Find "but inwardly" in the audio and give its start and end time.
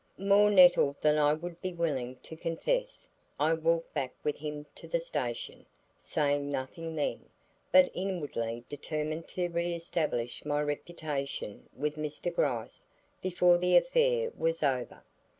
7.71-8.63